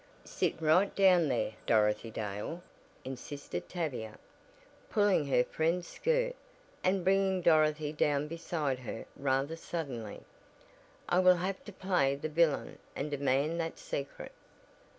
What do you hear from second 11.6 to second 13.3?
to play the villain and